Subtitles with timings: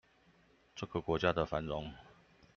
[0.75, 1.91] 這個國家的繁榮